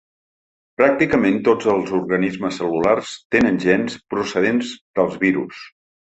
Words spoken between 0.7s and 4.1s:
Pràcticament tots els organismes cel·lulars tenen gens